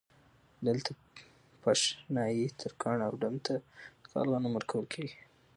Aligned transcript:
دلته 0.67 0.91
پش، 1.61 1.79
نايي، 2.15 2.45
ترکاڼ 2.59 2.97
او 3.07 3.13
ډم 3.21 3.35
ته 3.45 3.55
د 4.01 4.03
کال 4.11 4.27
غنم 4.33 4.51
ورکول 4.55 4.85
کېږي 4.93 5.17